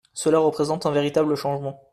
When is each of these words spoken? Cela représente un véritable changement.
Cela 0.15 0.39
représente 0.39 0.87
un 0.87 0.91
véritable 0.91 1.35
changement. 1.35 1.79